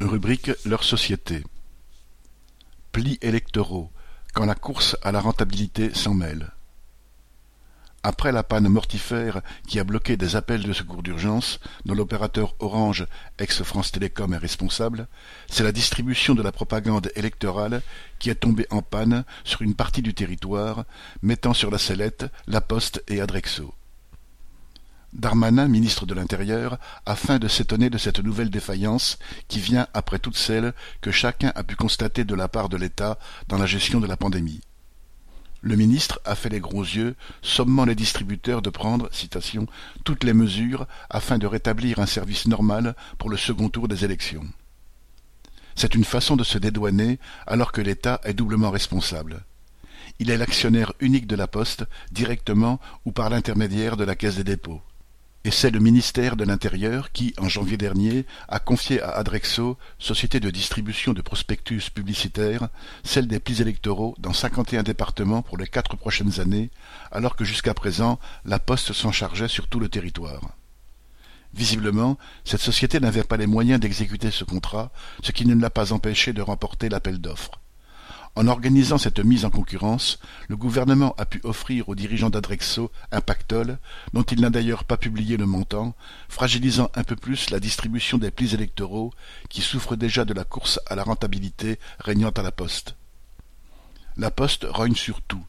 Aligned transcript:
Rubrique 0.00 0.52
Leur 0.64 0.84
société. 0.84 1.42
Plis 2.92 3.18
électoraux, 3.20 3.90
quand 4.32 4.46
la 4.46 4.54
course 4.54 4.96
à 5.02 5.10
la 5.10 5.20
rentabilité 5.20 5.92
s'en 5.92 6.14
mêle. 6.14 6.52
Après 8.04 8.30
la 8.30 8.44
panne 8.44 8.68
mortifère 8.68 9.42
qui 9.66 9.80
a 9.80 9.84
bloqué 9.84 10.16
des 10.16 10.36
appels 10.36 10.62
de 10.62 10.72
secours 10.72 11.02
d'urgence, 11.02 11.58
dont 11.84 11.94
l'opérateur 11.94 12.54
Orange, 12.60 13.08
ex-France 13.40 13.90
Télécom, 13.90 14.32
est 14.34 14.38
responsable, 14.38 15.08
c'est 15.48 15.64
la 15.64 15.72
distribution 15.72 16.36
de 16.36 16.42
la 16.42 16.52
propagande 16.52 17.10
électorale 17.16 17.82
qui 18.20 18.30
est 18.30 18.36
tombée 18.36 18.68
en 18.70 18.82
panne 18.82 19.24
sur 19.42 19.62
une 19.62 19.74
partie 19.74 20.02
du 20.02 20.14
territoire, 20.14 20.84
mettant 21.22 21.54
sur 21.54 21.72
la 21.72 21.78
sellette 21.78 22.24
La 22.46 22.60
Poste 22.60 23.02
et 23.08 23.20
Adrexo. 23.20 23.74
Darmanin, 25.14 25.68
ministre 25.68 26.04
de 26.04 26.12
l'Intérieur, 26.12 26.78
a 27.06 27.16
feint 27.16 27.38
de 27.38 27.48
s'étonner 27.48 27.88
de 27.88 27.96
cette 27.96 28.18
nouvelle 28.18 28.50
défaillance 28.50 29.18
qui 29.48 29.58
vient 29.58 29.86
après 29.94 30.18
toutes 30.18 30.36
celles 30.36 30.74
que 31.00 31.10
chacun 31.10 31.50
a 31.54 31.64
pu 31.64 31.76
constater 31.76 32.24
de 32.24 32.34
la 32.34 32.48
part 32.48 32.68
de 32.68 32.76
l'État 32.76 33.18
dans 33.48 33.56
la 33.56 33.64
gestion 33.64 34.00
de 34.00 34.06
la 34.06 34.18
pandémie. 34.18 34.60
Le 35.62 35.76
ministre 35.76 36.20
a 36.26 36.34
fait 36.34 36.50
les 36.50 36.60
gros 36.60 36.82
yeux, 36.82 37.16
sommant 37.40 37.86
les 37.86 37.94
distributeurs 37.94 38.60
de 38.60 38.68
prendre, 38.70 39.08
citation, 39.10 39.66
toutes 40.04 40.24
les 40.24 40.34
mesures 40.34 40.86
afin 41.08 41.38
de 41.38 41.46
rétablir 41.46 41.98
un 42.00 42.06
service 42.06 42.46
normal 42.46 42.94
pour 43.16 43.30
le 43.30 43.38
second 43.38 43.70
tour 43.70 43.88
des 43.88 44.04
élections. 44.04 44.46
C'est 45.74 45.94
une 45.94 46.04
façon 46.04 46.36
de 46.36 46.44
se 46.44 46.58
dédouaner 46.58 47.18
alors 47.46 47.72
que 47.72 47.80
l'État 47.80 48.20
est 48.24 48.34
doublement 48.34 48.70
responsable. 48.70 49.42
Il 50.18 50.30
est 50.30 50.36
l'actionnaire 50.36 50.92
unique 51.00 51.26
de 51.26 51.36
la 51.36 51.46
Poste, 51.46 51.84
directement 52.12 52.78
ou 53.04 53.12
par 53.12 53.30
l'intermédiaire 53.30 53.96
de 53.96 54.04
la 54.04 54.14
Caisse 54.14 54.36
des 54.36 54.44
dépôts 54.44 54.82
et 55.44 55.50
c'est 55.50 55.70
le 55.70 55.78
ministère 55.78 56.36
de 56.36 56.44
l'Intérieur 56.44 57.12
qui, 57.12 57.32
en 57.38 57.48
janvier 57.48 57.76
dernier, 57.76 58.26
a 58.48 58.58
confié 58.58 59.00
à 59.00 59.10
Adrexo, 59.10 59.78
société 59.98 60.40
de 60.40 60.50
distribution 60.50 61.12
de 61.12 61.22
prospectus 61.22 61.90
publicitaires, 61.90 62.68
celle 63.04 63.28
des 63.28 63.38
plis 63.38 63.62
électoraux 63.62 64.14
dans 64.18 64.32
cinquante 64.32 64.72
et 64.72 64.78
un 64.78 64.82
départements 64.82 65.42
pour 65.42 65.56
les 65.56 65.68
quatre 65.68 65.96
prochaines 65.96 66.40
années, 66.40 66.70
alors 67.12 67.36
que 67.36 67.44
jusqu'à 67.44 67.72
présent 67.72 68.18
la 68.44 68.58
Poste 68.58 68.92
s'en 68.92 69.12
chargeait 69.12 69.48
sur 69.48 69.68
tout 69.68 69.80
le 69.80 69.88
territoire. 69.88 70.56
Visiblement, 71.54 72.18
cette 72.44 72.60
société 72.60 73.00
n'avait 73.00 73.24
pas 73.24 73.36
les 73.36 73.46
moyens 73.46 73.80
d'exécuter 73.80 74.30
ce 74.30 74.44
contrat, 74.44 74.90
ce 75.22 75.32
qui 75.32 75.46
ne 75.46 75.54
l'a 75.54 75.70
pas 75.70 75.92
empêché 75.92 76.32
de 76.32 76.42
remporter 76.42 76.88
l'appel 76.88 77.18
d'offres. 77.18 77.60
En 78.38 78.46
organisant 78.46 78.98
cette 78.98 79.18
mise 79.18 79.44
en 79.44 79.50
concurrence, 79.50 80.20
le 80.46 80.56
gouvernement 80.56 81.12
a 81.18 81.26
pu 81.26 81.40
offrir 81.42 81.88
aux 81.88 81.96
dirigeants 81.96 82.30
d'Adrexo 82.30 82.92
un 83.10 83.20
pactole, 83.20 83.78
dont 84.12 84.22
il 84.22 84.40
n'a 84.40 84.48
d'ailleurs 84.48 84.84
pas 84.84 84.96
publié 84.96 85.36
le 85.36 85.44
montant, 85.44 85.96
fragilisant 86.28 86.88
un 86.94 87.02
peu 87.02 87.16
plus 87.16 87.50
la 87.50 87.58
distribution 87.58 88.16
des 88.16 88.30
plis 88.30 88.54
électoraux 88.54 89.12
qui 89.48 89.60
souffrent 89.60 89.96
déjà 89.96 90.24
de 90.24 90.34
la 90.34 90.44
course 90.44 90.78
à 90.86 90.94
la 90.94 91.02
rentabilité 91.02 91.80
régnant 91.98 92.30
à 92.30 92.42
la 92.42 92.52
Poste. 92.52 92.94
La 94.16 94.30
Poste 94.30 94.68
rogne 94.70 94.94
sur 94.94 95.20
tout. 95.20 95.44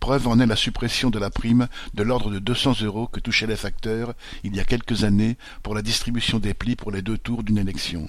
Preuve 0.00 0.26
en 0.26 0.40
est 0.40 0.46
la 0.46 0.56
suppression 0.56 1.10
de 1.10 1.20
la 1.20 1.30
prime 1.30 1.68
de 1.94 2.02
l'ordre 2.02 2.32
de 2.32 2.40
deux 2.40 2.56
cents 2.56 2.74
euros 2.82 3.06
que 3.06 3.20
touchaient 3.20 3.46
les 3.46 3.54
facteurs 3.54 4.14
il 4.42 4.56
y 4.56 4.58
a 4.58 4.64
quelques 4.64 5.04
années 5.04 5.36
pour 5.62 5.76
la 5.76 5.82
distribution 5.82 6.40
des 6.40 6.54
plis 6.54 6.74
pour 6.74 6.90
les 6.90 7.02
deux 7.02 7.18
tours 7.18 7.44
d'une 7.44 7.58
élection 7.58 8.08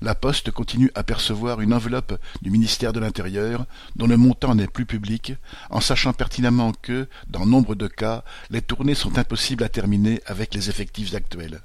la 0.00 0.14
Poste 0.14 0.50
continue 0.50 0.90
à 0.94 1.02
percevoir 1.02 1.60
une 1.60 1.74
enveloppe 1.74 2.20
du 2.42 2.50
ministère 2.50 2.92
de 2.92 3.00
l'Intérieur 3.00 3.66
dont 3.96 4.06
le 4.06 4.16
montant 4.16 4.54
n'est 4.54 4.66
plus 4.66 4.86
public, 4.86 5.34
en 5.70 5.80
sachant 5.80 6.12
pertinemment 6.12 6.72
que, 6.72 7.08
dans 7.28 7.46
nombre 7.46 7.74
de 7.74 7.86
cas, 7.86 8.24
les 8.50 8.62
tournées 8.62 8.94
sont 8.94 9.18
impossibles 9.18 9.64
à 9.64 9.68
terminer 9.68 10.20
avec 10.26 10.54
les 10.54 10.70
effectifs 10.70 11.14
actuels. 11.14 11.62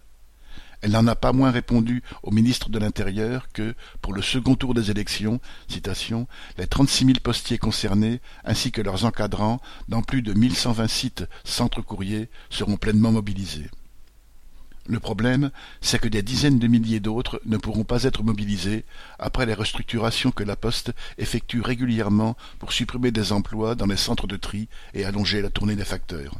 Elle 0.81 0.91
n'en 0.91 1.07
a 1.07 1.15
pas 1.15 1.31
moins 1.31 1.51
répondu 1.51 2.03
au 2.23 2.31
ministre 2.31 2.69
de 2.69 2.77
l'Intérieur 2.77 3.47
que, 3.53 3.73
pour 4.01 4.11
le 4.11 4.21
second 4.21 4.55
tour 4.55 4.73
des 4.73 4.91
élections, 4.91 5.39
citation, 5.69 6.27
les 6.57 6.67
trente-six 6.67 7.05
mille 7.05 7.21
postiers 7.21 7.57
concernés, 7.57 8.19
ainsi 8.43 8.73
que 8.73 8.81
leurs 8.81 9.05
encadrants, 9.05 9.61
dans 9.87 10.01
plus 10.01 10.21
de 10.21 10.33
mille 10.33 10.57
cent 10.57 10.73
vingt 10.73 10.89
sites 10.89 11.23
centres 11.45 11.81
courriers, 11.81 12.29
seront 12.49 12.75
pleinement 12.75 13.13
mobilisés. 13.13 13.69
Le 14.85 14.99
problème, 14.99 15.51
c'est 15.79 15.99
que 15.99 16.09
des 16.09 16.21
dizaines 16.21 16.59
de 16.59 16.67
milliers 16.67 16.99
d'autres 16.99 17.41
ne 17.45 17.57
pourront 17.57 17.85
pas 17.85 18.03
être 18.03 18.23
mobilisés 18.23 18.83
après 19.17 19.45
les 19.45 19.53
restructurations 19.53 20.31
que 20.31 20.43
la 20.43 20.57
Poste 20.57 20.91
effectue 21.17 21.61
régulièrement 21.61 22.35
pour 22.59 22.73
supprimer 22.73 23.11
des 23.11 23.31
emplois 23.31 23.75
dans 23.75 23.85
les 23.85 23.97
centres 23.97 24.27
de 24.27 24.35
tri 24.35 24.67
et 24.93 25.05
allonger 25.05 25.41
la 25.41 25.49
tournée 25.49 25.75
des 25.75 25.85
facteurs. 25.85 26.35